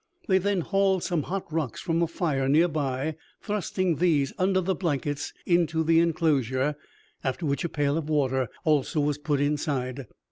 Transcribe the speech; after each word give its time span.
They 0.27 0.39
then 0.39 0.61
hauled 0.61 1.03
some 1.03 1.21
hot 1.21 1.45
rocks 1.53 1.79
from 1.79 2.01
a 2.01 2.07
fire 2.07 2.49
near 2.49 2.67
by, 2.67 3.17
thrusting 3.39 3.97
these 3.97 4.33
under 4.39 4.59
the 4.59 4.73
blankets 4.73 5.31
into 5.45 5.83
the 5.83 5.99
enclosure, 5.99 6.75
after 7.23 7.45
which 7.45 7.63
a 7.63 7.69
pail 7.69 7.99
of 7.99 8.09
water 8.09 8.49
also 8.65 8.99
was 8.99 9.19
put 9.19 9.39
inside. 9.39 10.07